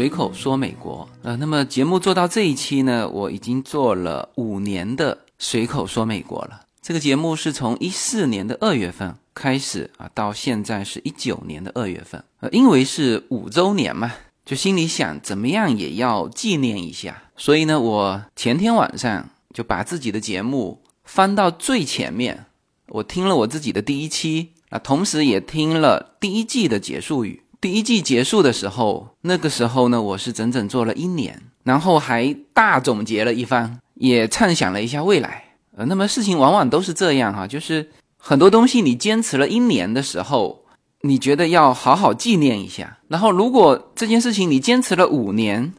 [0.00, 1.06] 随口说美国。
[1.20, 6.62] 呃，那么节目做到这一期呢，我已经做了五年的随口说美国了。
[6.80, 12.24] 这个节目是从一四年的二月份开始啊，到现在是一九年的二月份。
[12.38, 14.10] 呃，因为是五周年嘛，
[14.46, 22.46] 就心里想怎么样也要纪念一下，所以呢，我前天晚上就把自己的节目翻到最前面，
[22.88, 27.42] 我听了我自己的第一期啊，同时也听了第一季的结束语。
[27.60, 35.44] 第一季结束的时候，那个时候呢，我是整整做了一年，然后还大总结了一番，也畅想了一下未来。
[35.76, 40.64] 呃，那么事情往往都是这样哈，就是很多东西你坚持了一年的时候，
[41.02, 42.96] 你觉得要好好纪念一下。
[43.08, 45.74] 然后如果这件事情你坚持了五年，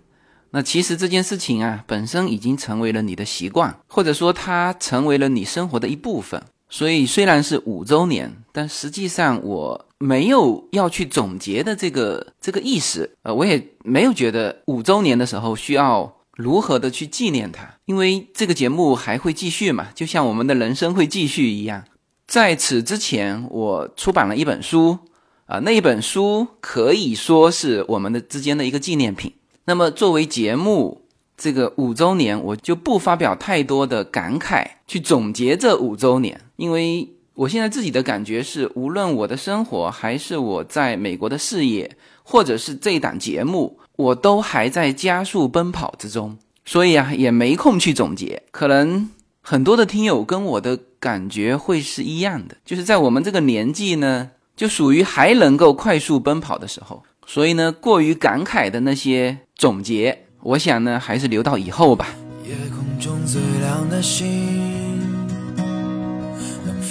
[0.51, 6.43] 那其实这件事情啊，本身已经成为了你的习惯，或者说它成为了你生活的一部分。
[6.69, 21.83] 所以虽然是五周年，但实际上我没有要去总结的这个这个意识，呃，我也没有觉得五周年的时候需要如何的去纪念它，因为这个节目还会继续嘛，就像我们的人生会继续一样。
[22.25, 24.97] 在此之前，我出版了一本书，
[25.45, 29.33] 啊，那一本书可以说是我们的之间的一个纪念品。
[29.65, 30.99] 那么作为节目。
[31.37, 37.09] 这个五周年，我就不发表太多的感慨，去总结这五周年，因为
[37.41, 41.89] 我现在自己的感觉是，无论我的生活，还是我在美国的事业，
[42.21, 48.43] 或者是这档节目，我都还在加速奔跑之中，所以啊，也没空去总结。
[48.51, 49.09] 可能
[49.41, 60.25] 很多的听友跟我的感觉会是一样的，就是在我们这个年纪呢，就属于还能够快速奔跑的时候，所以呢，过于感慨的那些总结。
[60.43, 62.09] 我想呢，还是留到以后吧。
[62.45, 64.60] 夜空中最亮的星，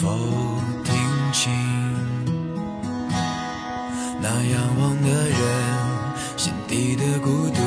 [0.00, 0.08] 否
[0.82, 0.94] 听
[1.30, 1.52] 清
[4.18, 5.38] 那仰望的人
[6.38, 7.60] 心底的孤独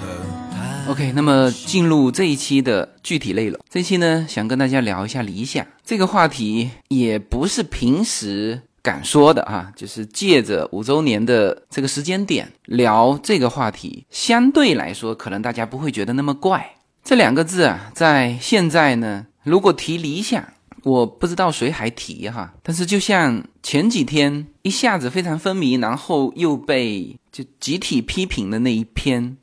[0.00, 3.60] 和 OK，那么进入这一期的具体内容。
[3.70, 8.62] 这期呢，想跟大家聊一下理想这个话题，也不是平时。
[8.82, 16.74] 敢说的啊，就是借着五周年的这个时间点聊这个话题，相对来说可能大家不会觉得那么怪。
[17.04, 20.48] 这两个字啊，在现在呢，如果提理想，
[20.86, 22.54] 我不知道谁还提哈。
[22.62, 29.36] 但是就像前几天一下子非常风靡，然后又被就集体批评的那一篇，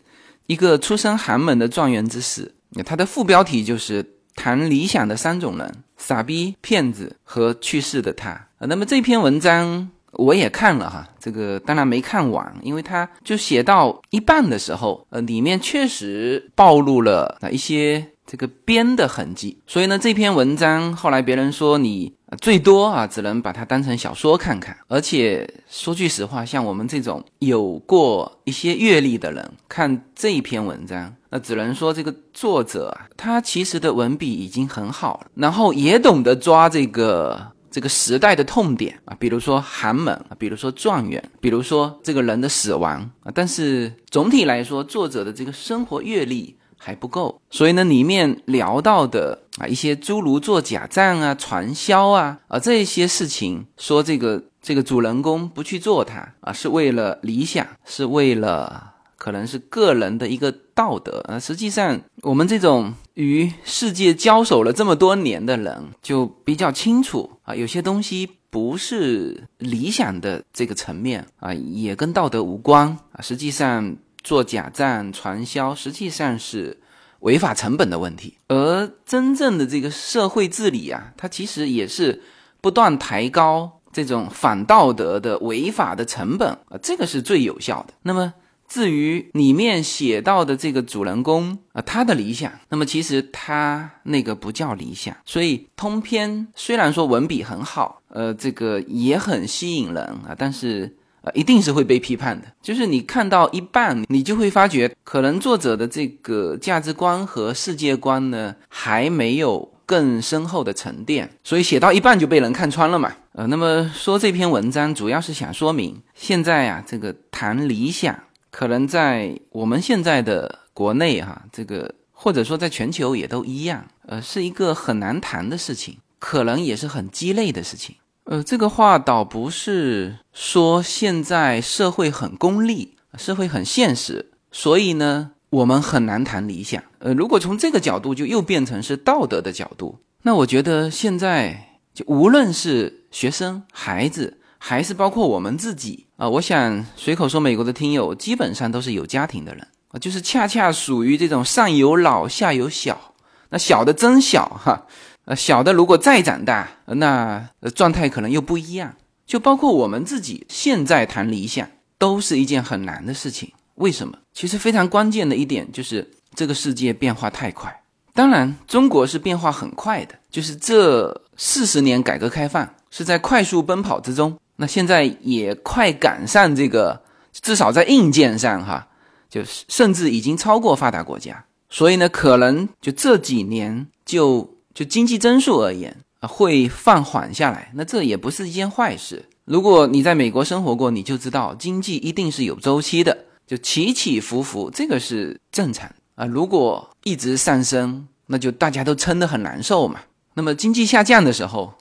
[0.48, 2.56] 一个出身寒门的状元之死，
[2.86, 5.84] 他的副标题就是谈理想的三种人。
[5.96, 22.12] 傻逼、骗子和去世的他啊，那么这篇文章我也看了哈，这个当然没看完，因为他就写到一半的时候，呃，里面确实暴露了啊一些这个编的痕迹，所以呢，这篇文章后来别人说你。
[22.42, 24.76] 最多啊，只能把它当成小说看看。
[24.88, 37.40] 而且说句实话，像我们这种有过一些阅历的人，看这一篇文章，那只能说这个作者啊，他其实的文笔已经很好了，然后也懂得抓这个
[37.70, 43.32] 这个时代的痛点啊，比如说寒门啊，比如说状元，比如说这个人的死亡啊。
[43.32, 46.56] 但是总体来说，作者的这个生活阅历。
[46.84, 61.40] 还不够，所以呢，里面聊到的啊一些诸如做假账啊、传销啊啊这些事情，说这个这个主人公不去做它啊，是为了理想，是为了可能是个人的一个道德啊。
[61.40, 73.22] 实际上，我们这种与世界交手了这么多年的人，就比较清楚啊，有些东西不是理想的这个层面啊，也跟道德无关啊。
[73.22, 73.96] 实际上。
[74.24, 76.80] 做假账、传销，实际上是
[77.20, 78.38] 违法成本的问题。
[78.48, 82.22] 而真正的这个社会治理啊，它其实也是
[82.62, 87.94] 不断抬高这种反道德的违法的成本啊，这个是最有效的。
[88.04, 88.34] 那么
[88.68, 95.16] 至于里面写到的这个主人公啊，他的理想，那么其实他那个不叫理想。
[95.26, 100.98] 所以通篇虽然说文笔很好，呃，这个也很吸引人啊，但是。
[101.24, 102.48] 呃，一定是会被批判的。
[102.62, 113.12] 就是你看到一半，你就会发觉，可能作者的这个价值观和世界观呢，还没有更深厚的沉淀，所以写到一半就被人看穿了嘛。
[113.32, 118.18] 呃，那么说这篇文章主要是想说明，现在啊，这个谈理想，
[118.52, 127.96] 可能在我们现在的国内哈，这个或者说在全球也都一样，呃，是一个很难谈的事情，可能也是很鸡肋的事情。
[128.26, 136.82] 呃，这个话倒不是说现在社会很功利，社会很现实，所以呢，我们很难谈理想。
[137.00, 140.00] 呃，如果从这个角度，就又变成是道德的角度。
[140.22, 146.30] 那我觉得现在就无论是学生、孩子，还是包括我们自己啊。
[146.30, 153.14] 我想随口说，美国的听友基本上都是有家庭的人啊，就是恰恰属于这种上有老下有小，
[153.50, 154.88] 那小的真小哈，
[155.26, 158.94] 呃，小的如果再长大，那状态可能又不一样。
[159.26, 161.68] 就包括我们自己现在谈理想，
[161.98, 163.52] 都是一件很难的事情。
[163.76, 164.18] 为什么？
[164.34, 167.82] 其实非常关键的一点就是这个世界变化太快。
[168.14, 174.38] 当然，中国是变化很快的，就是这四十年改革开放是在快速奔跑之中。
[174.58, 178.88] 那现在也快赶上这个，至少在硬件上哈，
[179.30, 181.44] 就是甚至已经超过发达国家。
[181.70, 187.72] 所以呢，可能就这几年就就经济增速而言，会放缓下来。
[187.76, 189.26] 那这也不是一件坏事。
[189.46, 195.92] 如果你在美国生活过，你就知道经济一定是有周期的，就起起伏伏，这个是正常。
[196.16, 200.00] 啊，如果一直上升，那就大家都撑得很难受嘛。
[200.36, 201.74] 那么经济下降的时候，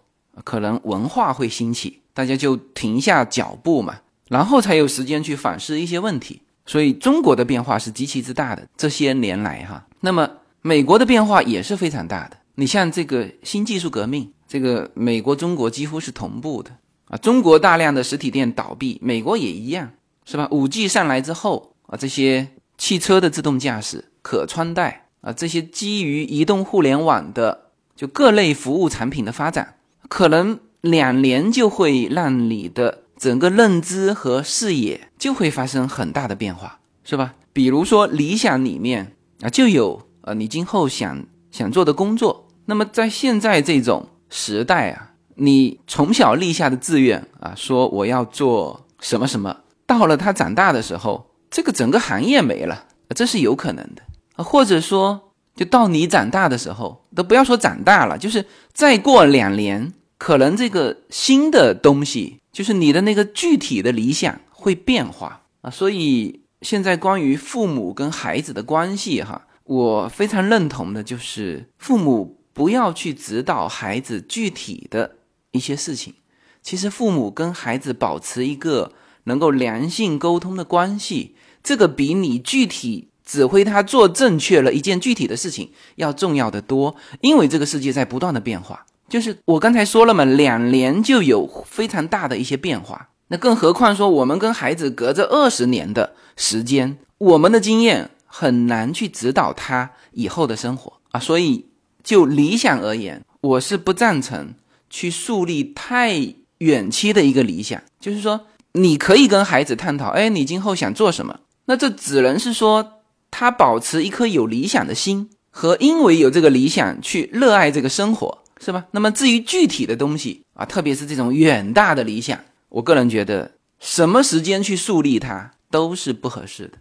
[0.42, 3.96] 可能文化会兴起，大家就停下脚步嘛，
[4.28, 6.42] 然后才有时间去反思一些问题。
[6.66, 9.86] 所以中国的变化是极其之大的，这些年来哈。
[10.00, 10.28] 那么
[10.62, 12.36] 美国的变化也是非常大的。
[12.54, 16.70] 你像这个新技术革命，这个美国中国几乎是同步的
[17.06, 17.16] 啊。
[17.16, 19.90] 中国大量的实体店倒闭，美国也一样，
[20.24, 20.48] 是吧？
[20.50, 24.06] 五 G 上来之后啊，这些汽车的自动驾驶。
[24.22, 29.74] 可穿戴啊，这些基于移动互联网的就各类服务产品的发展，
[30.08, 37.34] 可能两年就会让你的整个认知和视野就会发生很大的变化，是吧？
[37.52, 42.41] 比如说理想里面啊，就有呃你今后想想做的工作。
[42.66, 49.56] 那么在现在这种时代啊，你从小立下的志愿啊，说我要做什么什么，
[49.86, 54.02] 到了他长大的时候，这个整个行业没了，这是有可能的。
[54.36, 65.70] 啊，或者说，就到你长大的时候，都不要说长大了，就是再过两年，可能这个新的东西，就是你的那个具体的理想会变化啊。
[65.70, 75.16] 所以现在关于父母跟孩子的关系，哈，我非常认同的就是父母不要去指导孩子具体的
[75.52, 76.14] 一些事情，
[76.62, 78.92] 其实父母跟孩子保持一个
[79.24, 83.08] 能够良性沟通的关系，这个比你具体。
[83.24, 88.84] 指挥他做正确了一件具体的事情要重要的多，因为这个世界在不断的变化。
[89.08, 101.20] 就是我刚才说了嘛，两年就有非常大的一些变化，那更何况说我们跟孩子隔着二十年的时间，我们的经验很难去指导他以后的生活啊。
[101.20, 101.66] 所以
[102.02, 104.54] 就理想而言，我是不赞成
[104.90, 107.80] 去树立太远期的一个理想。
[108.00, 111.40] 就是说，你可以跟孩子探讨，哎，你今后想做什么？
[111.66, 112.98] 那这只能是说。
[113.34, 118.84] 他保持一颗有理想的心，和因为有这个理想去热爱这个生活，是吧？
[118.90, 122.38] 那么至于具体的东西啊，特别是这种远大的理想，
[122.68, 126.72] 我个人觉得什么时间去树立它都是不合适的，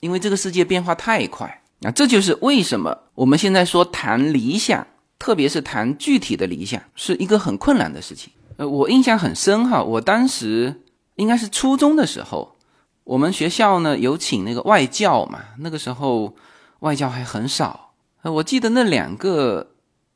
[0.00, 1.90] 因为这个世界变化太快啊。
[1.90, 4.86] 这就是为什么我们现在说谈理想，
[5.18, 8.32] 特别是谈具体的理想，是一个很困难的事情。
[8.56, 10.82] 呃，我印象很深哈，我当时
[11.16, 12.56] 应该是初中的时候。
[13.04, 16.32] 我们学校呢有请那个外教嘛，那个时候
[16.80, 17.92] 外教还很少。
[18.22, 19.66] 呃我记得那两个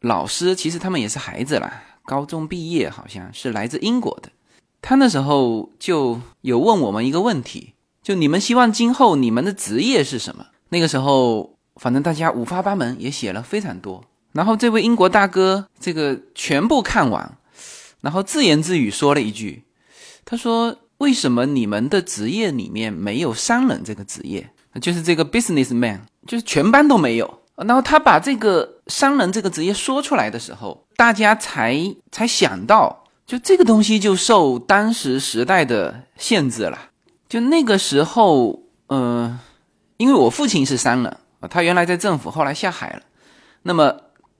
[0.00, 4.28] 老师，其实他们也是孩子啦，高中毕业，好像是来自英国的。
[4.80, 7.72] 他那时候就有问我们一个问题，
[8.02, 10.46] 就你们希望今后你们的职业是什么？
[10.68, 14.04] 那个时候反正大家五花八门，也写了非常多。
[14.32, 17.38] 然后这位英国大哥这个全部看完，
[18.00, 19.64] 然后自言自语说了一句，
[20.24, 20.76] 他说。
[20.98, 24.48] 为什么你们的职业里面没有商人这个职业？
[24.80, 27.42] 就是这个 businessman，就是全班都没有。
[27.56, 31.76] 然后他把这个商人这个职业说出来的时候，大家才
[32.12, 36.78] 才想到，就这个东西就受当时时代的限制了。
[37.28, 39.38] 就那个时候，呃，
[39.96, 41.16] 因为我父亲是商人
[41.48, 43.02] 他原来在政府，后来下海了。
[43.62, 43.94] 那么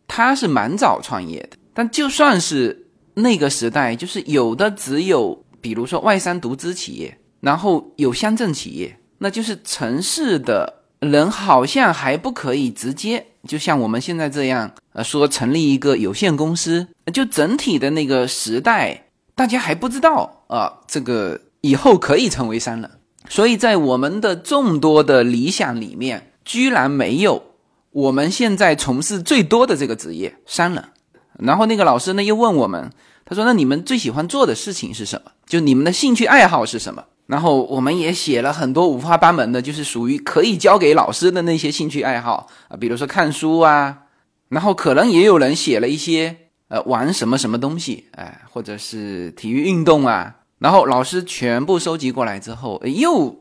[0.06, 5.42] 他是蛮早创业的，但就算是那个时代，就是有的只有。
[5.64, 22.90] 比如说外商独资企业，然后有乡镇企业，那就是城市的人好像还不可以直接，就像我们现在这样，呃，说成立一个有限公司，就整体的那个时代，大家还不知道啊，这个以后可以成为商人，
[23.30, 27.42] 所以在我们的众多的理想里面，居然没有
[27.90, 30.84] 我们现在从事最多的这个职业商人。
[31.38, 32.90] 然后那个老师呢又问我们。
[33.26, 35.32] 他说：“那你们最喜欢做的事情是什么？
[35.46, 43.96] 就你们的兴趣爱好是什么？”然后我们也写了很多五花八门的，就是属于可以交给老师的那些兴趣爱好啊，比如说看书啊，
[44.50, 46.36] 然后可能也有人写了一些
[46.68, 53.34] 呃玩什么什么东西，哎，或者是体育运动啊，然后老师全部收集过来之后，又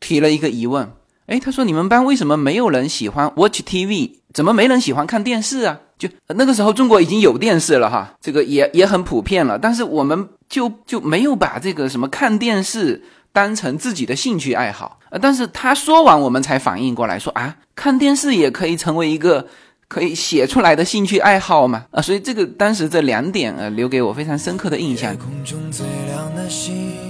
[0.00, 0.92] 提了一个疑问。
[1.30, 4.10] 哎，他说你们班为什么没有人喜欢 watch TV？
[4.34, 5.78] 怎么没人喜欢看电视啊？
[5.96, 9.56] 就那个时候中国已经有电视了哈，这个也也很普遍了。
[9.56, 13.00] 但是我们就就没有把这个什么看电视
[13.32, 19.46] 当成自己的兴趣爱好呃，但是他说完，我们才反应过来，说啊，看电视也可以成为一个
[19.86, 21.84] 可以写出来的兴趣爱好嘛？
[21.92, 25.12] 啊，所以这个当时这两点呃，留给我非常深刻的印象。
[25.12, 27.09] 夜空中最亮的星。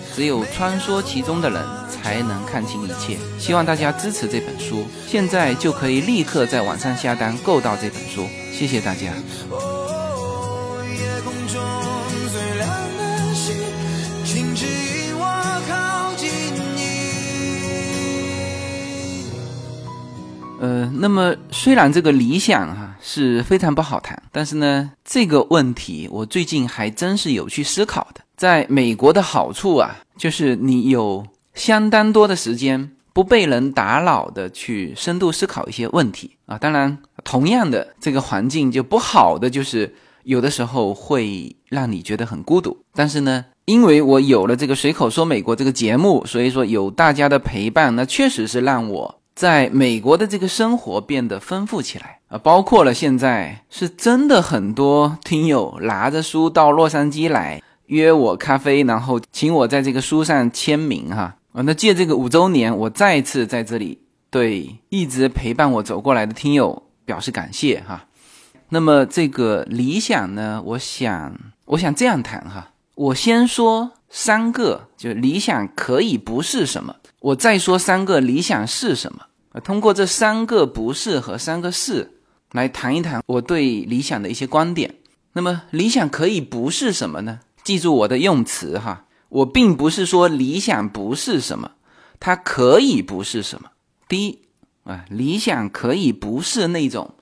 [0.15, 3.17] 只有穿梭其中的人才能看清一切。
[3.39, 8.27] 希望大家支持这本书，现在就可以立刻在网上下单购到这本书。
[8.51, 9.13] 谢谢大家。
[20.59, 28.21] 呃，那么虽然这个理想哈是非常不好谈，但是呢，这个问题我最近还真是有去思考的。
[28.41, 36.57] 在美国的好处啊，就是你有相当多的时间不被人打扰的去深度思考一些问题啊。
[36.57, 39.93] 当然，同样的这个环境就不好的就是
[40.23, 42.75] 有的时候会让你觉得很孤独。
[42.95, 49.19] 但是呢，因为我有了这个随口说美国这个节目，所以说有大家的陪伴，那确实是让我。
[49.35, 61.61] 在美国的这个生活变得丰富起来啊，包括了现在是真的很多听友拿着书到洛杉矶来约我咖啡，然后请我在这个书上签名哈啊。
[61.63, 68.05] 那借这个五周年，我再次在这里对一直陪伴我走过来的听友表示感谢哈。
[68.69, 76.95] 那么这个理想呢，我想我想这样谈哈，我先说三个，就理想可以不是什么。
[77.19, 79.25] 我再说三个理想是什么？
[79.51, 82.09] 啊，通过这三个不是和三个是
[82.53, 84.95] 来谈一谈我对理想的一些观点。
[85.33, 87.39] 那么理想可以不是什么呢？
[87.63, 91.71] 记住我的用词哈，我并不是说理想不是什么，
[92.19, 93.71] 它可以不是什么。
[94.07, 94.39] 第一
[94.83, 97.15] 啊，理想可以不是那种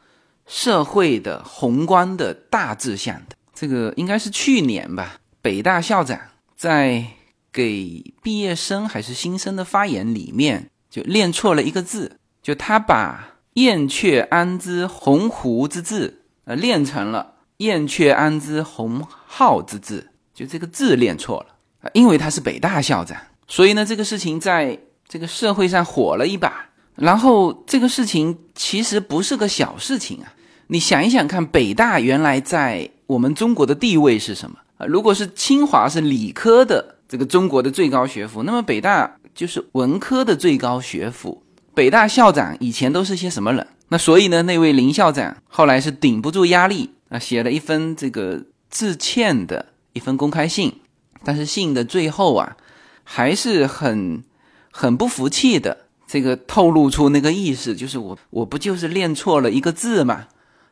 [0.46, 3.36] 社会的宏观的大志向的。
[3.54, 6.20] 这个应该是去年吧，北大校长
[6.56, 7.06] 在。
[7.52, 20.09] 给毕业生还是新生的发言里面就练错了一个字，就他把“燕雀安知鸿鹄”之志，呃，练成了“燕雀安知鸿鹄”之志，
[20.40, 21.92] 就这个字练错了啊。
[21.94, 23.18] 因为他是北大校长，
[23.48, 26.66] 所以呢，这个事情在这个社会上火了一把。
[26.96, 30.34] 然后这个事情其实不是个小事情啊，
[30.68, 34.86] 你想一想看，北大原来在我们中国的地位是什么啊？
[34.86, 36.96] 如果是清华是理科的。
[37.12, 41.42] 这个中国的最高学府，那么北大就是文科的最高学府。
[41.74, 43.66] 北大校长以前都是些什么人？
[43.88, 49.66] 那所以呢，那位林校长后来是顶不住压力啊，写了一封这个致歉的
[50.00, 50.80] 一封公开信。
[51.26, 52.56] 但是信的最后啊，
[53.04, 54.24] 还是很
[54.72, 60.28] 很不服气的，这个透露出那个意思，就是我我不就是练错了一个字嘛？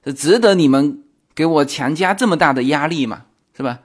[0.06, 1.04] 这值得你们
[1.36, 3.24] 给我强加这么大的压力嘛？
[3.58, 3.80] 是吧？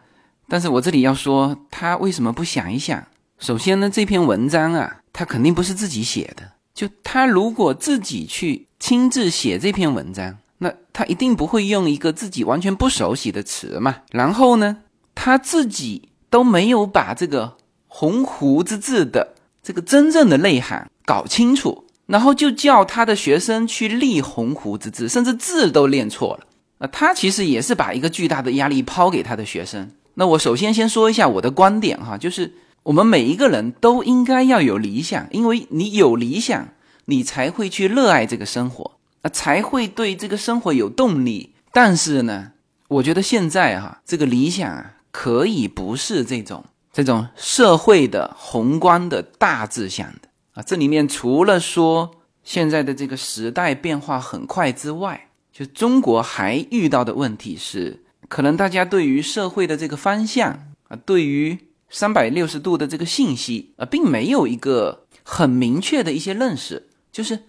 [0.48, 3.04] 但是我这里要说，他为什么不想一想？
[3.40, 6.52] 首先呢，这篇文章啊，他肯定不是自己写的。
[6.72, 13.96] 就他如果自己去亲自写这篇文章，那他一定不会用一个自己完全不熟悉的词嘛。
[14.12, 14.78] 然后呢，
[15.14, 17.56] 他自己都没有把这个
[17.88, 26.46] “鸿鹄”之字的这个真正的内涵搞清楚，然后就叫他的学生去立“鸿鹄”之字，甚至字都练错了。
[26.78, 29.90] 那他其实也是把一个巨大的压力抛给他的学生。
[30.14, 32.52] 那我首先先说一下我的观点哈，就是
[32.82, 36.68] 我们每一个人都应该要有理想，因为你有理想，
[37.04, 41.54] 你才会去热爱这个生活，啊，才会对这个生活有动力。
[41.72, 42.52] 但是呢，
[42.88, 50.62] 我觉得现在哈，这个理想啊，可以不是这种这种社会的宏观的大志向的啊。
[50.62, 52.10] 这里面除了说
[52.42, 58.02] 现在的这个时代变化很快之外，就中国还遇到的问题是。
[58.28, 60.50] 可能大家对于社会的这个方向
[60.88, 61.58] 啊，对于
[61.90, 67.40] 三百六十度的这个信息啊，并没有一个很明确的一些认识，就是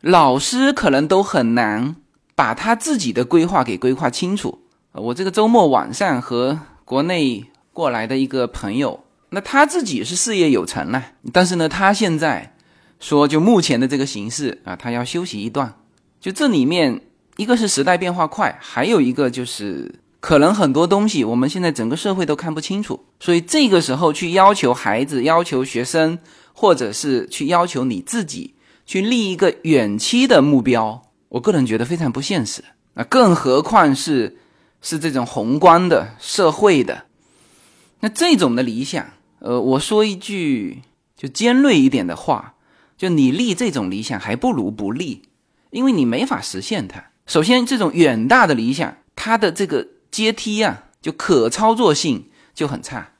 [0.00, 1.94] 老师可能都很难
[2.34, 4.62] 把他自己的规划给规划清楚。
[4.90, 12.54] 我这个周末晚上和国内过来的一个朋友，那他自己是事业有成了，但是呢，他现在
[13.00, 15.74] 说就目前的这个形势啊，他要休息一段。
[16.20, 17.00] 就这里面
[17.36, 26.18] 一个是时代变化快，还有一个就是可能很多东西我们现在整个社会都看不清楚，所以这个时候去要求孩子、要求学生，
[26.52, 28.54] 或者是去要求你自己
[28.86, 32.62] 去立一个远期的目标，我个人觉得非常不现实。
[32.94, 34.36] 那更何况是
[34.84, 37.06] 是这种宏观的社会的。
[38.00, 39.04] 那这种的理想，
[39.38, 40.82] 呃，我说一句
[41.16, 42.54] 就尖锐一点的话，
[42.98, 45.22] 就你立这种理想，还不如不立，
[45.70, 47.02] 因为你没法实现它。
[47.26, 53.12] 首先，这种远大的理想，它的这个阶梯啊，就可操作性就很差，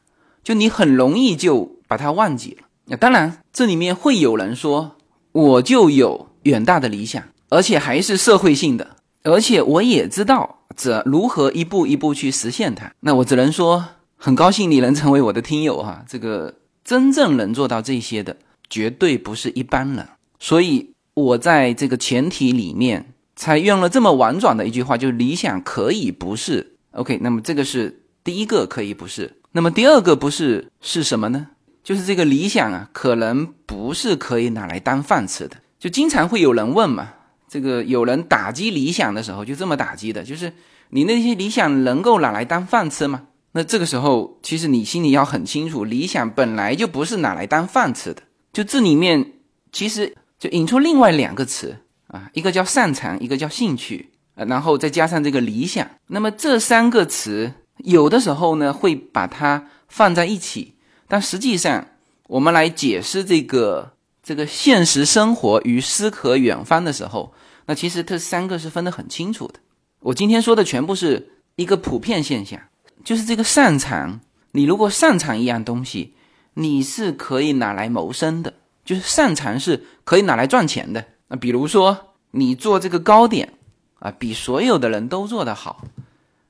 [0.43, 2.67] 就你很容易就把它忘记了。
[2.85, 4.99] 那当然，这里面会有人说，
[5.33, 12.93] 我就有远大的理想，而且还是社会性的，而且我也知道这如何一步一步去实现它。
[13.01, 13.85] 那我只能说。
[14.17, 18.35] 很高兴你能成为我的听友哈，这个真正能做到这些的，
[18.71, 20.09] 绝对不是一般人。
[20.39, 27.19] 所以我在这个前提里面才用了这么婉转的一句话，就是理想可以不是 OK。
[27.21, 31.49] 那么这个是第一个可以不是，那么第二个不是是什么呢？
[31.83, 35.57] 就是这个理想啊，可能不是可以拿来当饭吃的。
[35.79, 37.13] 就经常会有人问嘛，
[37.55, 40.53] 这个有人打击理想的时候就这么打击的，就是
[40.89, 43.29] 你那些理想能够拿来当饭吃吗？
[43.53, 48.25] 那这个时候，其实你心里要很清楚，理想本来就不是拿来当饭吃的。
[48.53, 49.35] 就这里面，
[49.71, 51.77] 其实就引出另外两个词
[52.09, 55.89] 啊，一个叫擅长，一个叫兴趣啊，然后再加上这个理想。
[56.09, 57.53] 那么这三个词，
[57.85, 60.75] 有的时候呢会把它放在一起，
[61.07, 61.87] 但实际上，
[62.27, 63.93] 我们来解释这个
[64.25, 67.33] 这个现实生活与诗和远方的时候，
[67.67, 69.55] 那其实这三个是分得很清楚的。
[70.01, 72.61] 我今天说的全部是一个普遍现象。
[73.03, 74.21] 就是这个擅长，
[74.53, 76.15] 你如果擅长一样东西，
[76.55, 78.55] 你是可以拿来谋生的。
[78.85, 81.05] 就是擅长是可以拿来赚钱的。
[81.29, 83.53] 那比如说你做这个糕点
[83.99, 85.85] 啊，比所有的人都做得好，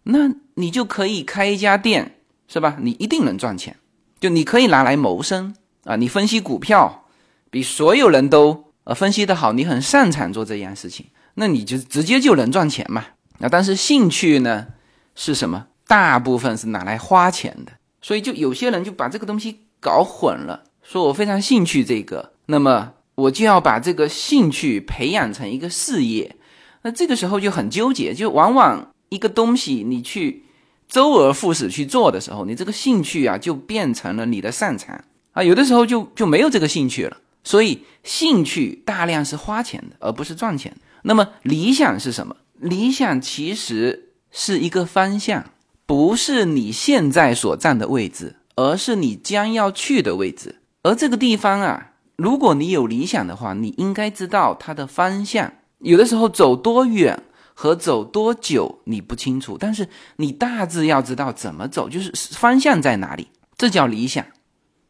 [0.05, 2.77] 那你就可以开一家店，是吧？
[2.81, 3.77] 你一定能赚钱。
[4.21, 5.97] 就你可以拿来谋生啊。
[5.97, 7.07] 你分析股票，
[7.51, 13.07] 比所有人都呃分析的好，你很擅长做这样事情，那你就直接就能赚钱嘛。
[13.41, 14.69] 啊，但是兴趣呢
[15.15, 15.67] 是什么？
[15.87, 26.37] 大部分是拿来花钱的，所以就有些人就把这个东西搞混了，说我非常兴趣这个，那么我就要把这个兴趣培养成一个事业，
[26.83, 30.45] 那这个时候就很纠结，就往往一个东西你去
[30.89, 40.79] 周而复始去做的时候，你这个兴趣啊就变成了你的擅长啊，有的时候就就没有这个兴趣了，所以兴趣大量是花钱的，而不是赚钱的。
[41.03, 42.35] 那么理想是什么？
[42.59, 45.45] 理想其实是一个方向。
[45.87, 50.63] 不是你现在所站的位置，而是你将要去的位置。
[50.83, 55.53] 而这个地方啊，如果你有理想的话，你应该知道它的方向。
[55.81, 63.29] 有的时候走多远和走多久你不清楚，但是你大致要知道怎么走，就是方向在哪里。
[63.59, 64.25] 这叫理想。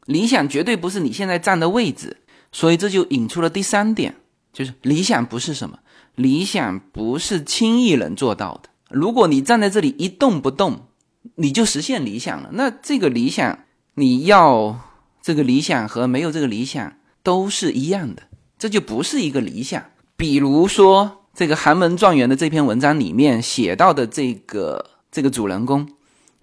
[0.07, 2.19] 理想绝对不是你现在站的位置。
[2.55, 4.15] 所以这就引出了第三点，
[4.53, 5.81] 就是理想不是什么，
[6.15, 8.69] 理想不是轻易能做到的。
[8.89, 10.87] 如果你站在这里一动不动，
[11.35, 12.51] 你就实现理想了。
[12.53, 13.59] 那这个理想，
[13.95, 14.79] 你要
[15.21, 16.93] 这个理想和没有这个理想
[17.25, 18.23] 都是一样的，
[18.57, 19.83] 这就不是一个理想。
[20.17, 25.89] 比如说，这个寒门状元的这篇文章里面写到的这个这个主人公，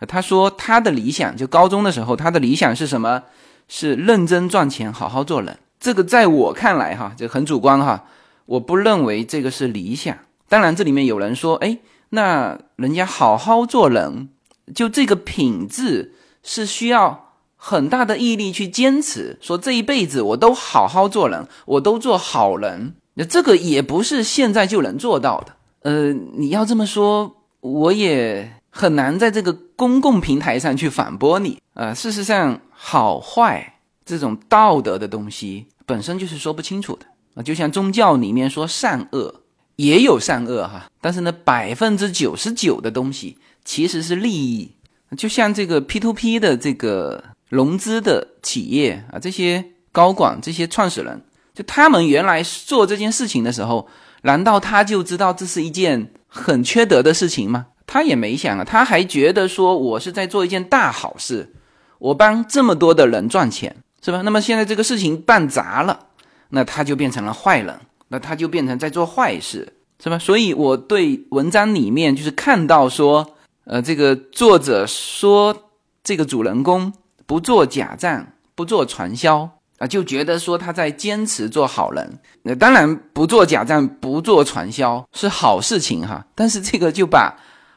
[0.06, 3.24] 他说他的理想就高中的时候，他的理想是什么？
[3.69, 5.58] 是认真赚钱，好好做人。
[5.82, 8.06] 这个在我看来，哈，这很主观哈，
[8.46, 10.17] 我不认为这个是理想。
[10.48, 11.80] 当然，这里面有人说，哎。
[12.13, 14.28] 那人家好好做人，
[14.76, 16.13] 就这个品质
[16.44, 19.38] 是需要很大的毅力去坚持。
[19.39, 25.56] 说这一辈子我都好好做人，我都做好人，那这个也不是现在就能做到的。
[25.84, 31.60] 呃，你要这么说，我也很难在这个公共平台上去反驳你。
[31.76, 39.41] 呃，事实上，好坏这种道德的东西本身就是说不清楚的啊，就像宗教里面说善恶。
[39.77, 44.75] 也有善恶哈，但是呢，百分之九十九的东西其实是利益。
[45.17, 51.23] 就像这个 P to P 的这个融资的企业啊，这些高管、这些创始人，
[51.55, 53.87] 就他们原来做这件事情的时候，
[54.21, 57.67] 难道他就知道这是一件很缺德的事情吗？
[57.87, 61.55] 他也没想啊，他还觉得说我是在做一件大好事，
[61.97, 64.21] 我帮这么多的人赚钱，是吧？
[64.21, 66.07] 那么现在这个事情办砸了，
[66.49, 67.79] 那他就变成了坏人。
[68.13, 69.71] 那他就变成在做坏事，
[70.03, 70.19] 是吧？
[70.19, 75.71] 所以我对文章里面就是看到说，呃，这个作者说
[76.03, 76.91] 这个主人公
[77.25, 82.19] 不做假账，不做传销啊，就觉得说他在坚持做好人。
[82.43, 87.33] 那当然不做假账，不做传销是好事情哈，但是这个就把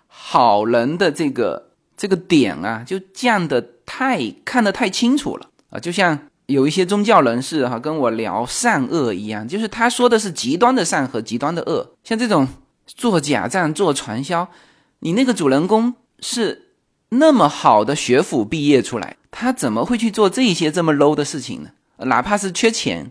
[0.09, 6.19] 好人的这个这个点啊，就降的太看得太清楚了啊，就像。
[6.47, 11.95] 有一些宗教人士哈跟我聊善恶一样，就是他说的是极端的善和极端的恶。
[12.05, 12.47] 像这种
[12.87, 14.47] 做假账、做传销，
[14.99, 16.75] 你那个主人公是
[17.09, 21.71] 那么好的学府毕业出来，他怎么会去做这些这么 low 的事情呢？
[22.05, 23.11] 哪怕是缺钱，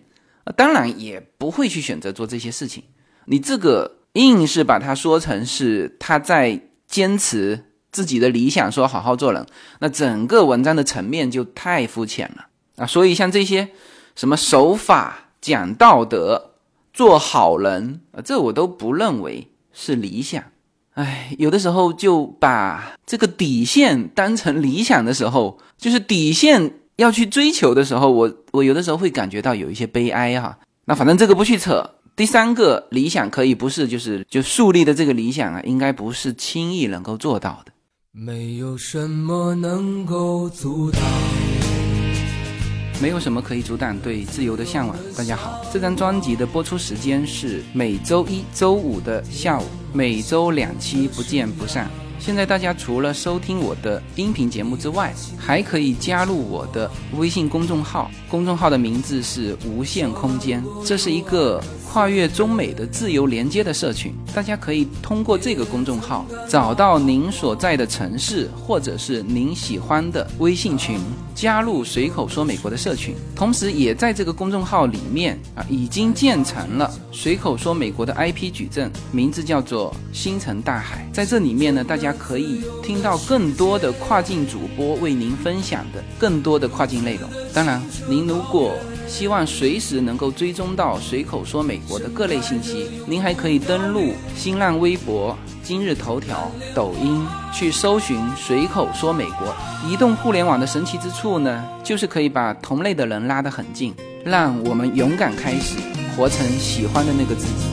[0.56, 2.84] 当然也不会去选择做这些事情。
[3.26, 9.43] 你这个硬是把它说成是他在坚持自己的理想，说好好做人，
[9.80, 12.49] 那整个文章的层面就太肤浅了。
[12.76, 13.70] 啊，所以像这些
[14.16, 16.52] 什么守法、讲道德、
[16.94, 20.44] 做好人啊，这我都不认为是理想。
[20.94, 30.58] 哎，有的时候就把这个底线当成理想的时候，就是底线要去追求的时候，我我有的时候会感觉到有一些悲哀哈。
[30.86, 31.84] 那反正这个不去扯。
[32.16, 37.72] 第三个理想可以不是，就是就树立的这个理想啊，应该不是轻易能够做到的。
[38.12, 41.02] 没有什么能够阻挡。
[43.02, 44.96] 没有什么可以阻挡对自由的向往。
[45.18, 51.90] 大家好，这张专辑的播出时间是每周一周五的下午，每周两期，不见不散。
[52.20, 61.62] 现在大家除了收听我的音频节目之外，还可以加入我的微信公众号，公众号的名字是无限空间，这是一个。
[61.93, 70.98] 跨越中美的自由连接的社群，大家可以通过这个公众号找到您所在的城市或者是您喜欢的微信群，
[71.36, 73.13] 加入随口说美国的社群。
[73.36, 81.08] 同时，也在这个公众号里面啊，已经建成了随口说美国的 IP 矩阵，名字叫做星辰大海。
[81.13, 87.30] 在这里面呢，大家可以听到更多的跨境主播为您分享的更多的跨境内容。
[87.54, 88.76] 当然，您如果
[89.08, 92.90] 希望随时能够追踪到随口说美国的各类信息。
[93.06, 99.56] 您还可以登录新浪微博、今日头条、抖音去搜寻“随口说美国”。
[99.88, 105.78] 移动互联网的神奇之处呢，就是可以把同类的人拉得很近，让我们勇敢开始，
[106.16, 107.66] 活成喜欢的那个自己。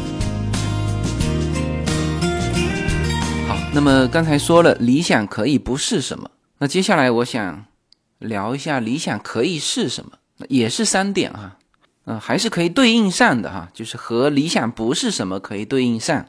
[3.48, 7.64] 好，那么刚才说了理想可以不是什么，那接下来我想
[8.18, 10.12] 聊一下理想可以是什么。
[10.48, 11.56] 也是三点哈，
[12.06, 16.26] 嗯，还是可以对应上的哈，就是和理想不是什么可以对应上。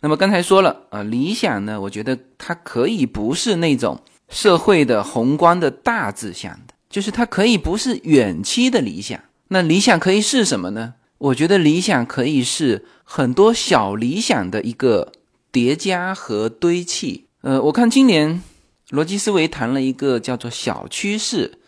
[0.00, 9.20] 那么刚才说了啊，理想呢，我觉得它可以不是那种社会的宏观的大志向的，就是它可以不是远期的理想。
[9.48, 10.94] 那理想可以是什么呢？
[11.18, 15.12] 我觉得理想可以是很多小理想的一个
[15.52, 17.26] 叠加和堆砌。
[17.42, 18.42] 呃，我看今年
[18.88, 21.58] 逻辑思维谈了一个叫做小趋势。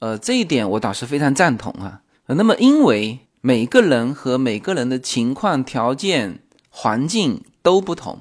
[0.00, 2.02] 呃，这一点我倒是非常赞同啊。
[2.26, 8.20] 那么，因为每个人和每个人的情况、条件、环境都不同，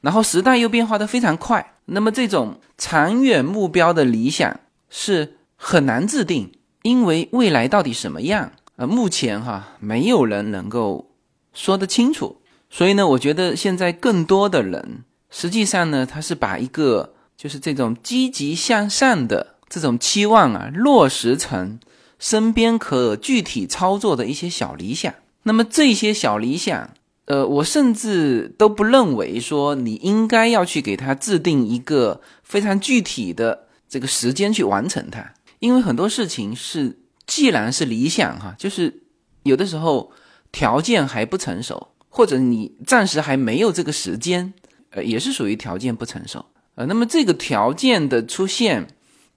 [0.00, 8.86] 然后时代又变化的非常快，那么这种长远目标的理想是很难制定，因为未来到底什么样啊？
[8.86, 11.10] 目前哈，没有人能够
[11.52, 12.40] 说得清楚。
[12.70, 19.53] 所以呢，我觉得现在更多的人，实际上呢，他是把一个就是这种积极向上的。
[19.74, 21.80] 这种期望啊，落实成
[22.20, 25.12] 身边可具体操作的一些小理想。
[25.42, 26.90] 那么这些小理想，
[27.24, 39.02] 呃，我甚至都不认为说你应该要去给他制定一个非常具体的这个时间去完成它，因为很多事情是，既然是理想哈，就是
[39.42, 40.12] 有的时候
[40.52, 44.54] 条件还不成熟，或者你暂时还没有这个时间，
[44.90, 46.46] 呃，也是属于条件不成熟。
[46.76, 48.86] 呃，那么这个条件的出现。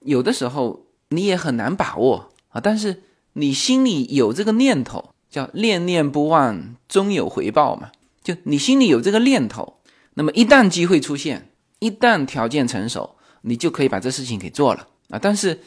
[0.08, 3.02] 有的时候你也很难把握啊，但是
[3.34, 7.90] 你心里有这个念头，叫念念不忘，终有回报嘛。
[8.22, 9.80] 就你心里有这个念头，
[10.14, 15.18] 那么一旦机会出现，一旦条件成熟，你就可以把这事情给做了啊。
[15.20, 15.60] 但是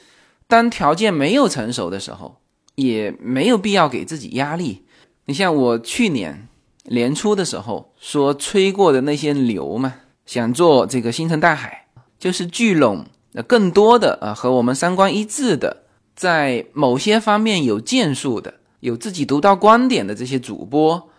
[0.47, 2.38] 当条件没有成熟的时候，
[2.73, 4.84] 也没有必要给自己压力。
[5.25, 6.47] 你像我去年
[6.86, 9.93] 年初的时候说吹过的那些牛嘛，
[10.25, 11.86] 想做这个星辰大海，
[12.17, 13.06] 就是聚拢。
[13.33, 15.83] 那更多的啊，和我们三观一致的，
[16.15, 21.09] 在某些方面有建树的、有自己独到观点的这些主播，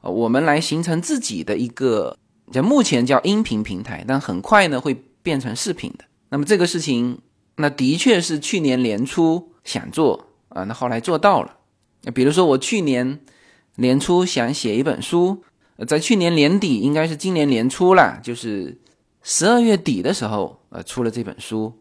[0.00, 2.16] 啊，我们来形成自己的一个，
[2.50, 6.04] 叫目前叫音频平台，但很快呢会变成视频的。
[6.30, 7.20] 那么这个事情，
[7.56, 11.56] 那的确是去年年初想做啊，那后来做到了。
[12.12, 13.20] 比如说我去年
[13.76, 15.44] 年初想写一本书，
[15.86, 18.79] 在去年年底，应该是今年年初了，就是。
[19.22, 21.72] 十二月底的时候，呃，出了这本书，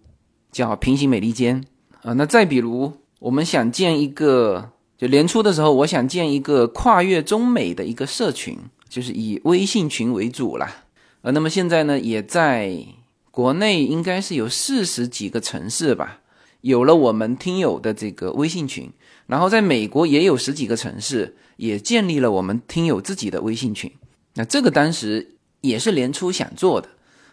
[0.51, 1.63] 叫平行美利坚
[2.01, 2.13] 啊。
[2.13, 8.57] 那再比如，我们想建一个，就年初的时候，我想建一个跨越中美的一个社群，
[8.89, 10.85] 就是以微信群为主啦。
[11.21, 12.85] 呃，那么现在呢，也在
[13.31, 16.19] 国内应该是有四十几个城市吧，
[16.61, 18.91] 有了我们听友的这个微信群。
[19.27, 23.91] 然后在美国也有十几个城市也建立了我们听友自己的微信群。
[24.33, 26.89] 那这个当时也是年初想做的，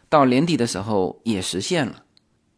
[0.08, 2.04] 到年底的时候也实现了。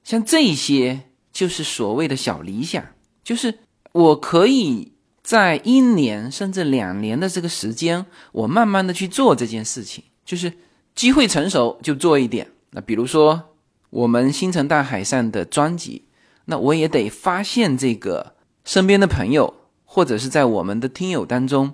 [0.04, 1.00] 像这些
[1.32, 2.84] 就是所谓的小理想，
[3.22, 3.58] 就是
[3.92, 10.52] 我可以在一年甚至两年的这个时间，我慢慢的去做这件事情，就是
[10.94, 12.50] 机会成熟就做一点。
[12.70, 13.42] 那比如说
[13.90, 16.04] 我们星辰大海上的专辑，
[16.46, 18.34] 那我也得发现这个。
[18.64, 19.54] 身边的朋友，
[19.86, 21.72] 或者是在我们的听友当中，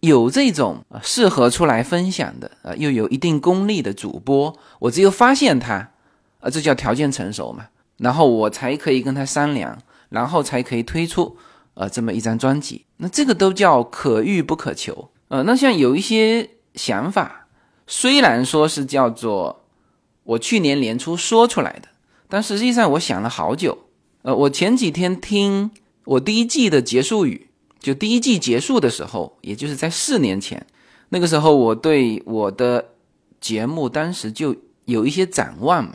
[0.00, 5.90] 有这种啊适合出来分享的啊，又有一定功力的主播，我只有发现他，
[6.40, 11.36] 啊，这叫条件成熟嘛，然后我才可以跟他商量，然后才可以推出
[11.74, 12.84] 呃这么一张专辑。
[12.96, 15.10] 那这个都叫可遇不可求。
[15.28, 17.46] 呃，那像有一些想法，
[17.86, 19.64] 虽然说是叫做
[20.24, 21.88] 我去年年初说出来的，
[22.28, 23.78] 但实际上我想了好久。
[24.22, 25.70] 呃，我前几天听。
[26.04, 27.49] 我第一季的结束语，
[27.80, 30.64] 就第一季结束的时候，也就是在四年前，
[31.08, 32.90] 那个时候我对我的
[33.40, 35.92] 节目当时就有一些展望嘛。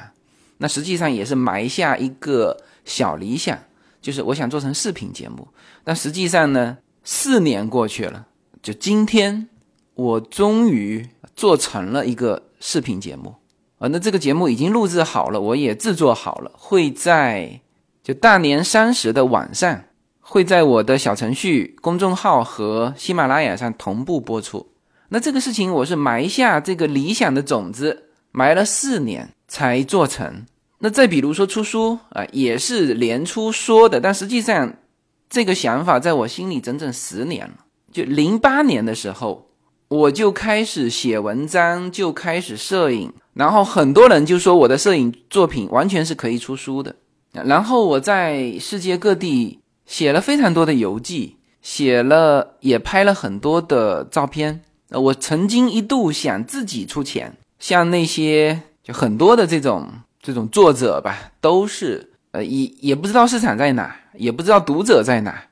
[0.58, 3.58] 那实际上也是埋下一个小理想，
[4.02, 5.48] 就是我想做成视频节目。
[5.84, 8.26] 但实际上呢，四年过去了，
[8.64, 9.48] 就今天
[9.94, 13.36] 我终于做成了一个视频节目
[13.78, 13.88] 啊。
[13.90, 17.60] 那这个节目已经录制好了，我也制作好了，会在
[18.02, 19.84] 就大年三十的晚上。
[20.28, 24.68] 会在我的小程序、公众号和喜马拉雅上同步播出。
[25.10, 30.44] 那这个事情，我是埋下这个理想的种子，埋了四年才做成。
[30.80, 34.74] 那再比如说出书啊，也是年初说的，但实际上
[35.30, 37.58] 这个想法在我心里整整十年了。
[37.92, 39.48] 就零八年的时候，
[39.90, 46.96] 我就开始写文章，就开始摄影，然后很多人就说我的摄影作品完全是可以出书的。
[47.32, 49.60] 然后我在世界各地。
[49.86, 54.62] 写了非常多的游记，写了也拍了很多的照片。
[54.90, 59.90] 呃，我曾经一度想自己出钱，像那些就很多的这种
[60.22, 65.44] 这种作者吧，都是呃也也不知道市场在哪，也不知道读者在哪，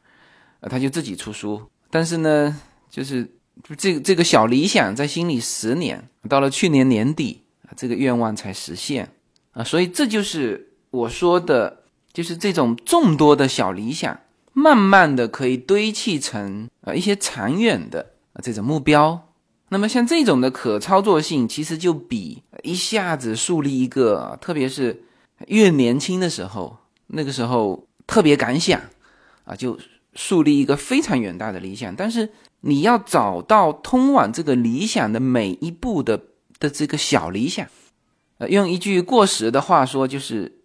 [0.60, 1.62] 呃他就自己出书。
[1.90, 3.28] 但是呢，就是
[3.78, 7.42] 这这个小理想在心里十年，到了去年年底，
[7.76, 9.10] 这个愿望才实现
[9.52, 9.64] 啊。
[9.64, 11.83] 所以这就是我说的。
[12.14, 14.20] 就是这种众多的小理想，
[14.54, 19.30] 慢慢的可以堆砌成啊一些长远的啊这种目标。
[19.70, 25.04] 那么像这种的可操作性，其实就比一下子树立一个，特别是
[25.48, 28.80] 越年轻的时候，那个时候特别敢想
[29.46, 29.80] 啊，就
[30.14, 31.96] 树立一个非常远大的理想。
[31.96, 32.30] 但是
[32.62, 36.22] 你要找到通往这个理想的每一步的
[36.60, 37.68] 的这个小理想，
[38.38, 40.60] 呃，用一句过时的话说，就是。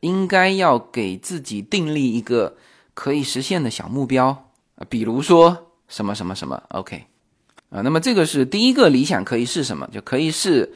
[0.00, 2.56] 应该要给自己订立一个
[2.94, 4.28] 可以实现的小目标
[4.76, 7.04] 啊，比如说什么什么什么，OK，
[7.70, 9.88] 啊，那么这个是第一个理想可以是什么？
[9.92, 10.72] 就可以是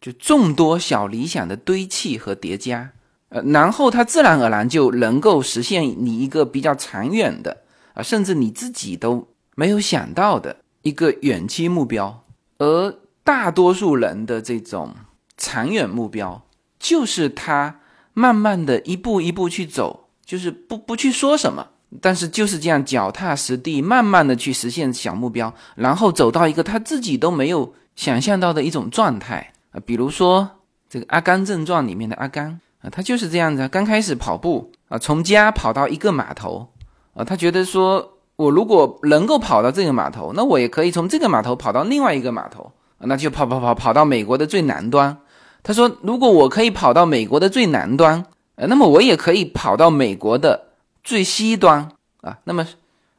[0.00, 2.90] 就众多小理想的堆砌和叠加，
[3.28, 12.24] 呃，然后它自然而然就能够实现你一个比较长远的啊，甚至你自己都没有想到的一个远期目标。
[12.58, 14.94] 而大多数人的这种
[15.36, 16.42] 长远目标，
[16.78, 17.80] 就是他。
[18.18, 21.64] 慢慢的一步一步去走，就是不不去说什么，
[22.00, 30.50] 但是就是这样脚踏实地，慢慢的去实现小目标，然后走到一个他自己都没有想象到的一种状态啊，比如说
[30.90, 36.68] 这个《阿甘正传》里面的阿甘啊，他就是这样子，刚开始跑步啊，从家跑到一个码头
[37.14, 45.16] 啊，他觉得说我如果能够跑到这个码头，那我也可以从这个码头跑到另外一个码头，那就跑跑跑跑到美国的最南端。
[45.62, 50.68] 他说：“如果我可以跑到美国的最南端，呃，那么我也可以跑到美国的
[51.04, 51.86] 最西端
[52.22, 52.38] 啊。
[52.44, 52.66] 那么，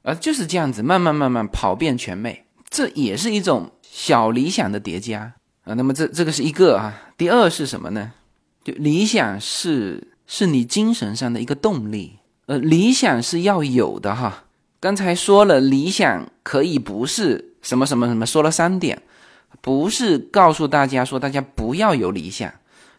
[0.01, 5.73] 呃，就是这样子，慢慢慢慢跑遍全美，这也是一种小理想的叠加啊。
[5.75, 7.11] 那么这这个是一个啊。
[7.17, 8.13] 第二是什么呢？
[8.63, 14.45] 就理想是是你精神上的一个动力，呃，理想是要有的哈。
[14.79, 19.03] 刚才说了，理想可以不是什么什么什么，说了三点。”
[19.61, 22.53] 不是告诉大家说大家不要有理想，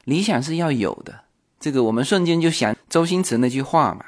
[0.05, 1.21] 理想是要有的。
[1.59, 4.05] 这个我们瞬间就想周星驰那句话嘛：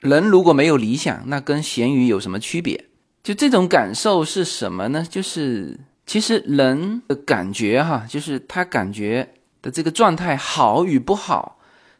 [0.00, 2.86] 人如果没有理想，那跟咸鱼有什么区别？
[3.22, 5.06] 就这种感受是什么呢？
[5.08, 11.58] 就是其实人的感觉哈，就是他感觉的这个状态好与不好，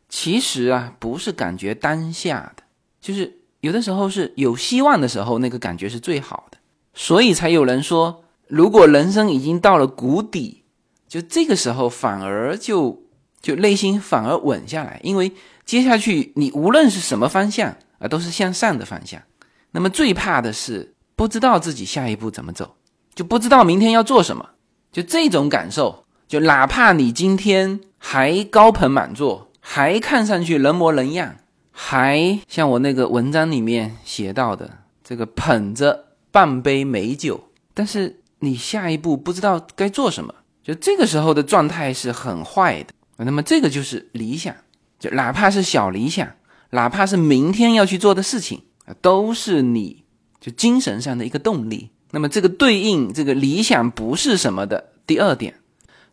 [0.08, 2.64] 其实啊，不是感觉当下的，
[3.00, 6.58] 就是有的时候是有希望的时候，那个感觉是最好的。
[6.94, 10.64] 所以才有人说，如果人生已经到了谷底，
[11.08, 13.02] 就这个时候反而就
[13.40, 15.32] 就内心反而稳下来，因为
[15.64, 19.22] 接下去你无论是什么方向啊，都是向上的方向。
[19.70, 22.76] 那么最怕的是不知道自己下一步怎么走，
[23.14, 24.50] 就不知道明天要做什么，
[24.92, 29.48] 就这种感受，就哪怕你今天还高朋满座。
[29.64, 31.36] 还看上去人模人样，
[31.70, 42.92] 还像我那个文章里面写到的，这个捧着半杯美酒，但是你下一步不知道该做什么，就这个时候的状态是很坏的。
[43.24, 44.54] 那么这个就是理想，
[44.98, 46.28] 就哪怕是小理想，
[46.70, 48.62] 哪怕是明天要去做的事情
[49.00, 50.04] 都是你
[50.40, 51.90] 就精神上的一个动力。
[52.10, 55.54] 那么这个对应这个理想不是什么的第二点，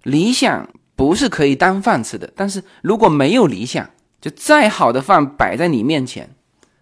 [0.03, 0.69] 理想。
[0.99, 3.89] 不是可以当饭吃的，但是如果没有理想，
[4.19, 6.35] 就再好的饭摆在你面前，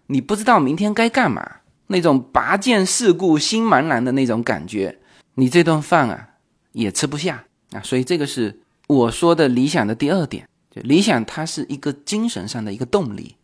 [0.08, 1.48] 你不知道明天该干嘛，
[1.86, 4.98] 那种拔剑四顾心茫然的那种感觉，
[5.38, 6.28] 你这顿饭啊
[6.72, 7.80] 也吃不下啊。
[7.82, 13.36] 所以这个是我说的理想的第二点，就理想它是一个精神上的一个动力。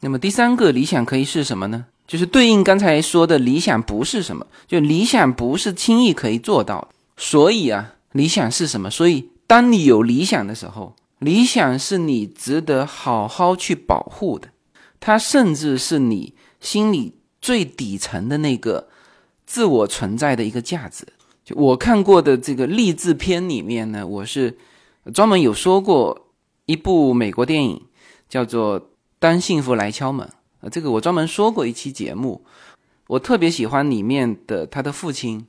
[0.00, 1.86] 那么第三个理想可以是什么呢？
[2.06, 6.88] 就是对应刚才说的理想不是什么，就理想不是轻易可以做到。
[7.16, 8.90] 所以啊，理想是什么？
[8.90, 9.28] 所以。
[9.50, 14.46] 当你有理想的时候，理想是你值得好好去保护的，
[15.00, 18.86] 它甚至是你心里最底层的那个
[19.44, 21.04] 自我存在的一个价值。
[21.54, 24.56] 我看过的这个励志片里面呢，我是
[25.12, 26.28] 专门有说过
[26.66, 27.82] 一部美国电影，
[28.28, 28.80] 叫做
[29.18, 30.26] 《当幸福来敲门》
[30.66, 32.44] 啊，这个我专门说过一期节目。
[33.06, 35.44] 我特别喜欢里面的他的父亲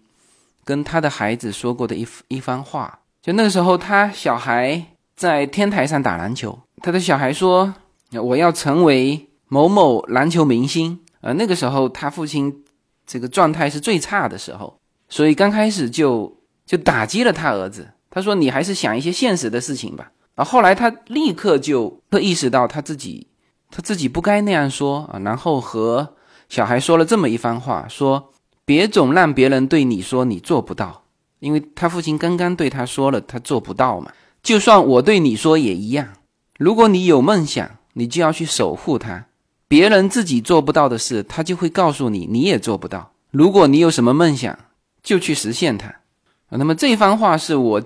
[0.63, 2.99] 跟他的孩子说过的一一番话。
[3.21, 4.83] 就那个时候，他小孩
[5.15, 7.71] 在天台上打篮球，他的小孩说
[8.19, 12.63] ：“我要成为某某篮球明星。”呃，那个时候他父亲
[13.05, 14.80] 这个状态是最差的时候，
[15.11, 17.87] 所以刚开始就就打击了他儿子。
[18.09, 23.27] 他说：“你还是想一些现实的事情吧。”啊，后来他立刻就会意识到他自己
[23.69, 26.15] 他自己不该那样说啊，然后和
[26.49, 28.33] 小孩说了这么一番话：“说
[28.65, 31.03] 别总让别人对你说你做不到。”
[31.39, 34.11] 因为他父亲刚刚对他说了，他做不到嘛。
[34.41, 36.09] 就算我对你说也一样。
[36.57, 39.25] 如果你有梦想，你就要去守护它。
[39.67, 43.13] 别人自己做不到的事，他就会告诉你，你也做不到。
[43.31, 44.59] 如果你有什么梦想，
[45.03, 45.93] 就去实现它。
[46.49, 47.81] 那么这番话是我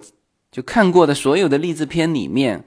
[0.51, 2.65] 就看过的所有的励志片里面，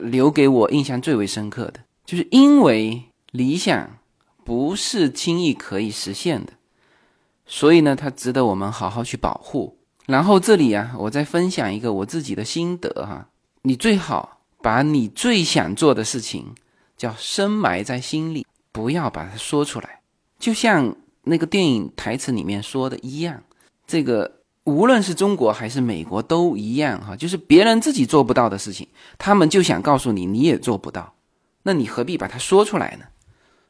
[0.00, 3.98] 留给我印象最为深刻的，就是因为理想
[4.44, 6.52] 不是轻易可以实现的，
[7.44, 9.76] 所以呢，它值得我们好好去保护。
[10.06, 13.28] 然后这里啊，我再分享一个我自己的心得哈。
[13.62, 16.54] 你最好把你最想做的事情
[16.96, 20.00] 叫深埋在心里，不要把它说出来。
[20.38, 20.94] 就像
[21.24, 23.42] 那个电影台词里面说的一样，
[23.86, 31.14] 这个无论是中国还是美国都一样哈，就是别人自己做不到的事情，他们就想告诉你你也做不到，
[31.62, 33.06] 那你何必把它说出来呢？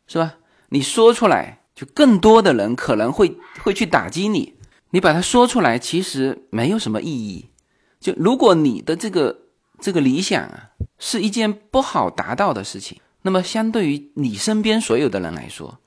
[0.06, 0.36] 是吧？
[0.70, 4.54] 你说出来，就更多的人可能会会去打击你。
[4.90, 7.50] 你把它说出来，其实没有什么意义。
[8.00, 9.36] 就如果你的这个
[9.80, 15.78] 这个理想啊，是一件不好达到的事情，那么相对于你身边所有的人来说，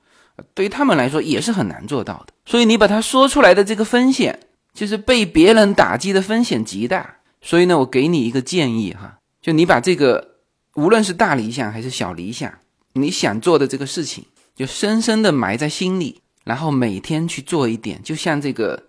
[0.54, 2.32] 对于他们来说也是很难做到的。
[2.44, 4.38] 所以你把它说出来的这个风险，
[4.74, 7.16] 就是被别人打击的风险极大。
[7.40, 10.36] 所以呢，我给你一个建议哈，就你把这个
[10.74, 12.52] 无论是大理想还是小理想，
[12.92, 14.24] 你想做的这个事情，
[14.54, 18.84] 就深深的埋在心里，然后每天去做一点，就像这个。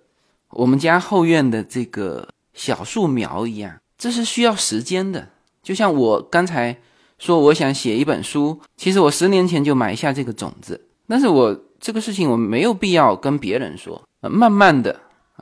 [0.53, 5.29] 我们家后院的这个小树苗一样，这是需要时间的。
[5.63, 6.75] 就像我刚才
[7.17, 14.01] 说，我想写一本书，其实我十年前就埋下这个种子，但是我这个事情我没有必要跟别人说。
[14.21, 14.97] 慢慢的，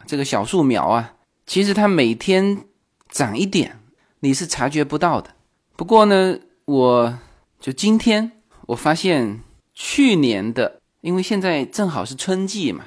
[0.08, 1.14] 这个小树苗啊，
[1.46, 2.66] 其实它每天
[3.10, 3.80] 长一点，
[4.22, 5.30] 你是察觉不到的。
[5.76, 7.20] 不过呢，我
[7.60, 8.32] 就今天
[8.66, 9.42] 我发现
[9.76, 12.86] 去年的，因为现在正好是春季嘛。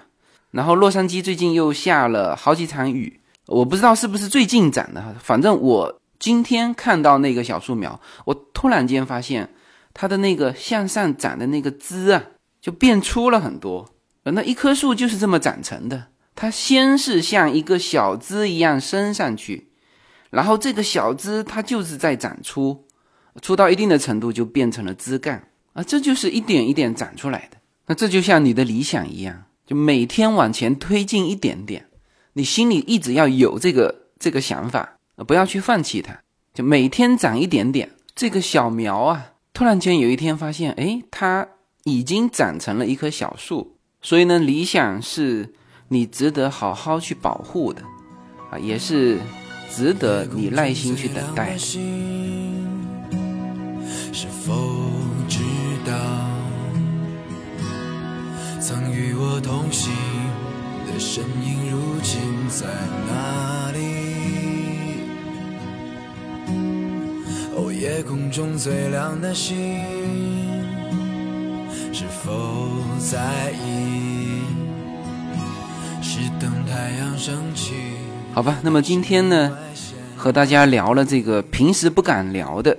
[0.50, 9.54] 然后洛杉矶最近又下了好几场雨，我不知道是不是最近长的，反正我今天看到那个小树苗，我突然间发现
[9.94, 12.24] 它的那个向上长的那个枝啊，
[12.62, 13.92] 就变粗了很多。
[14.22, 19.68] 那一棵树就是这么长成的，它先是像一个小枝一样伸上去，
[20.30, 22.86] 然后这个小枝它就是在长出，
[23.42, 27.58] 粗到一定的程度就变成了枝干啊，这就是一点一点长出来的。
[27.86, 29.44] 那这就像你的理想一样。
[29.64, 31.86] 就每天往前推进一点点，
[32.32, 36.20] 你心里一直要有这个这个想法，不要去放弃它。
[36.52, 41.48] 就每天长一点点，这个小苗啊，突然间有一天发现，哎，它
[41.84, 43.76] 已经长成了一棵小树。
[44.00, 45.52] 所以呢，理想是
[45.88, 47.82] 你值得好好去保护的，
[48.50, 49.20] 啊，也是
[49.70, 51.56] 值得你耐心去等待。
[51.56, 51.78] 是
[54.44, 54.52] 否
[55.28, 55.38] 知
[55.86, 55.94] 道，
[58.60, 59.92] 曾与我同行
[60.86, 62.66] 的身影，如今在
[63.06, 63.78] 哪里？
[67.54, 69.56] 哦，夜空中最亮的星，
[71.94, 74.40] 是否在意？
[76.00, 77.74] 是等太阳升起
[78.32, 79.58] 好吧，那么今天呢，
[80.16, 82.74] 和大家聊了这个平时不敢聊的，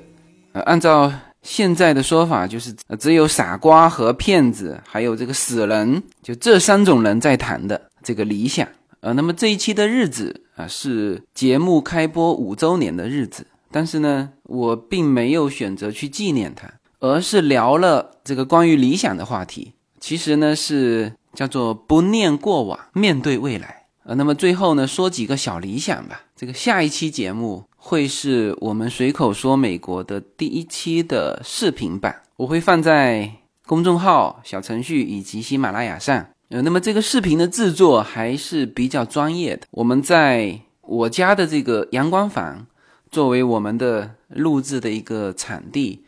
[0.54, 8.68] 呃，按照现在的说法，就是只有傻瓜和骗子，还有这个死人，就这三种人在谈的这个理想。
[9.02, 16.68] 呃，那么这一期的日子啊，是节目开播五周年的日子，但是呢，我并没有选择去纪念它，
[17.04, 19.74] 而是聊了这个关于理想的话题。
[20.00, 21.14] 其实呢，是。
[21.34, 23.88] 叫做不念过往，面对未来。
[24.04, 26.26] 呃，那么最后呢，说几个小理想吧。
[26.36, 33.32] 这个下一期节目会是我们随口说美国的第一期的视频版，我会放在
[33.66, 36.24] 公众号、小程序以及喜马拉雅上。
[36.50, 39.66] 呃，那么这个视频的制作还是比较专业的。
[39.72, 42.68] 我们在我家的这个阳光房
[43.10, 46.04] 作为我们的录制的一个场地，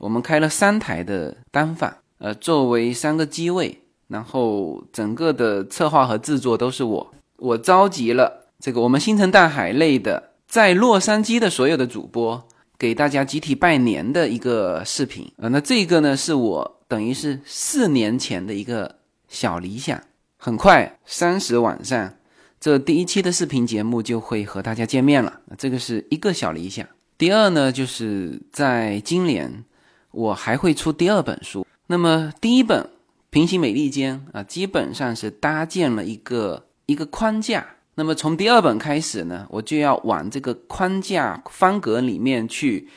[0.00, 3.78] 我们开了三台的单反，呃，作为三个机位。
[4.08, 12.42] 然后整个的策划和制作都是我，我召集了这个我们星辰大海类的在洛杉矶的所有的主播，
[12.76, 15.46] 给大家集体拜年的一个视频啊。
[15.46, 18.96] 那这个呢是我等于是四年前的一个
[19.28, 20.02] 小理想，
[20.36, 22.12] 很快三十晚上，
[22.58, 25.40] 这第一期的视频节目就会和大家见面了。
[25.56, 26.84] 这个是一个小理想。
[27.16, 29.62] 第二呢，就是在今年
[30.10, 31.66] 我还会出第二本书。
[31.86, 32.88] 那么第一本。
[33.32, 37.64] 平行美利坚啊，基本上是搭建了一个一个框架。
[37.94, 42.88] 那么从第二本开始呢，我就要往这个框架方格里面去，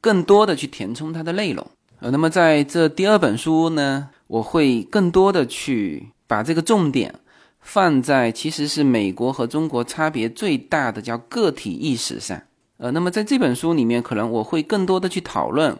[0.00, 1.70] 更多的去填充它的内容。
[2.00, 7.14] 呃，那么在这第二本书呢，我会更多的去把这个重点
[7.60, 12.40] 放在其实是美国和中国差别最大的叫个体意识上。
[12.78, 15.78] 呃，那么在这本书里面，可能我会更多的去讨论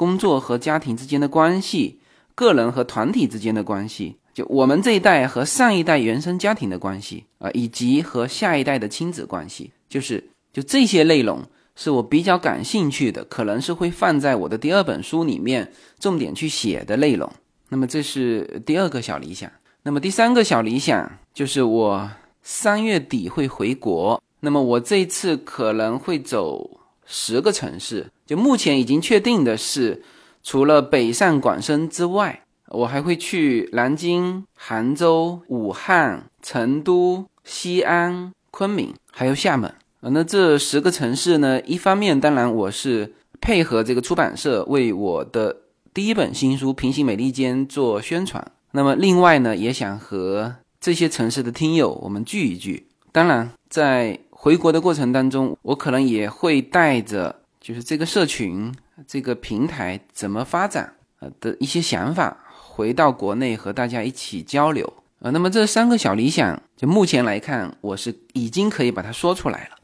[0.00, 2.00] 工作和家庭之间的关系。
[2.34, 11.44] 个人和团体之间的关系，就我们这一代和上一代原生家庭的关系啊，以及和下一代的亲子关系，就是就这些内容
[11.76, 17.30] 是我比较感兴趣的，可能是会放在我的第二本书里面重点去写的内容。
[17.68, 19.52] 那么这是第二个小理想。
[19.82, 22.10] 那么第三个小理想就是我
[22.42, 30.04] 三月底会回国，那么我这次可能会走十个城市，就目前已经确定的是。
[30.42, 39.74] 除了北上广深之外，我还会去南京、杭州、武汉、成都、西安、昆明，还有厦门。
[40.00, 41.60] 呃，那这十个城市呢？
[41.62, 45.56] 一方面，当然我是配合这个出版社为我的
[45.92, 48.52] 第一本新书《平行美利坚》做宣传。
[48.70, 52.86] 那么，另外呢，也想和这些城市的听友我们聚一聚。
[53.12, 57.39] 当然，在回国的过程当中，我可能也会带着
[57.70, 58.74] 就是这个社群。
[59.06, 60.92] 这个平台怎么发展？
[61.20, 64.92] 呃的一些想法，回到国内和大家一起交流。
[65.20, 69.76] 呃，那么这三个小理想，就目前来看，我是已经可以把它说出来了，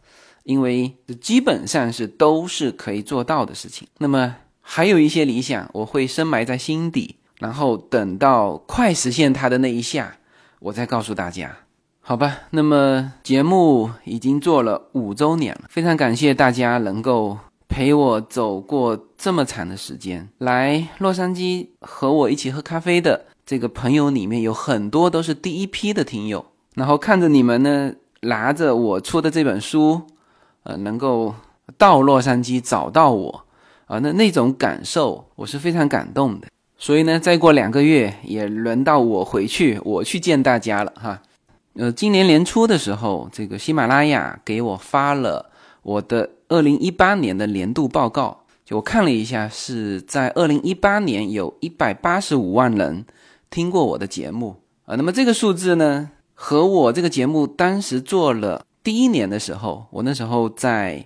[0.42, 3.86] 因为基本上是都是可以做到的事情。
[3.98, 10.16] 那么还有一些理想，我会深埋在心底，然后等到快实现它的那一下，
[10.58, 11.56] 我再告诉大家，
[12.00, 12.38] 好吧？
[12.50, 17.38] 那么节目已经做了五周年了，非常感谢大家能够。
[17.68, 26.44] 陪我走过这么长的时间，来洛杉矶和我一起喝咖啡的这个朋友里面有很多都是第一批的听友。
[26.74, 27.92] 然后看着你们呢，
[28.22, 30.02] 拿着我出的这本书，
[30.62, 31.34] 呃，能够
[31.78, 33.44] 到洛杉矶找到我，
[33.86, 36.46] 啊，那那种感受我是非常感动的。
[36.78, 41.22] 所以呢，再过两个月也轮到我回去，我去见大家了哈。
[41.74, 45.50] 呃，今年年初的时候，这个喜马拉雅给我发了
[45.86, 46.30] 我的。
[46.48, 53.04] 二零一八年的年度报告，就我看了一下，是在二零一八年有一百八十五万人
[53.50, 54.94] 听过我的节目啊。
[54.94, 61.04] 那么这个数字呢，和我这个节目当时做了第一年的时候，我那时候在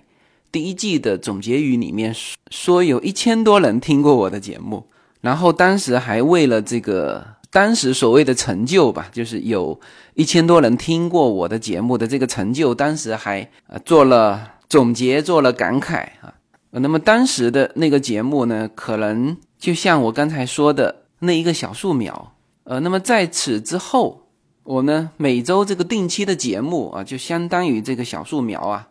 [0.51, 2.15] 第一季的总结语里面
[2.51, 4.85] 说有一千多人听过我的节目，
[5.21, 9.79] 然后当时还为了这个当时所谓的成就吧，就是有
[10.13, 14.60] 一千多人听过我的节目的这个成就，当时还呃做了。
[14.71, 16.33] 总结做了感慨啊，
[16.69, 22.33] 那么当时的那个节目呢，可能就像我刚才说的那一个小树苗。
[22.63, 24.29] 呃，那么在此之后，
[24.63, 28.87] 我呢每周这个定期的节目啊，就相当于这个小树苗啊，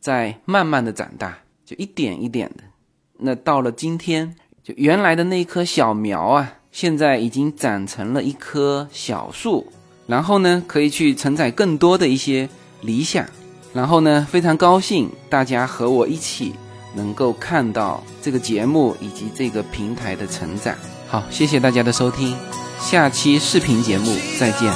[0.00, 2.64] 在慢慢的长大，就一点一点的。
[3.18, 9.72] 那到了今天，就原来的那棵小苗啊，现在已经长成了一棵小树，
[10.08, 12.48] 然后呢，可以去承载更多的一些
[12.80, 13.24] 理想。
[13.72, 16.54] 然后呢，非常高兴大家和我一起
[16.94, 20.74] 能够看到这个节目以及这个平台的成长。
[21.08, 22.36] 好，谢谢大家的收听，
[22.80, 24.72] 下期视频节目再见。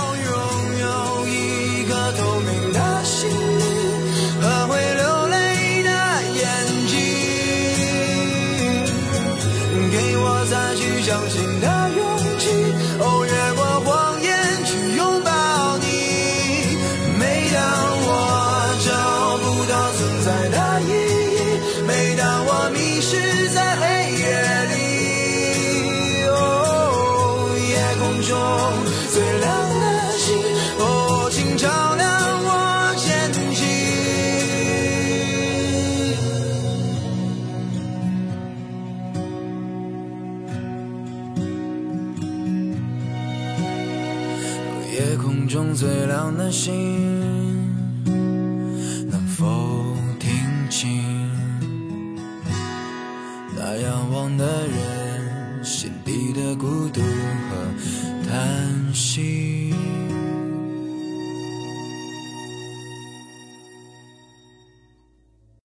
[11.04, 12.13] 相信的勇
[46.44, 47.03] 担心。